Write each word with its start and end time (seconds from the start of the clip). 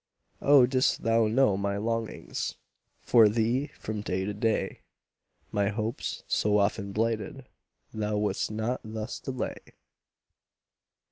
Oh, 0.41 0.65
didst 0.65 1.03
thou 1.03 1.27
know 1.27 1.55
my 1.55 1.77
longings 1.77 2.55
For 3.01 3.29
thee, 3.29 3.67
from 3.77 4.01
day 4.01 4.25
to 4.25 4.33
day, 4.33 4.79
My 5.51 5.69
hopes, 5.69 6.23
so 6.27 6.57
often 6.57 6.91
blighted, 6.91 7.45
Thou 7.93 8.17
wouldst 8.17 8.49
not 8.49 8.81
thus 8.83 9.19
delay! 9.19 9.57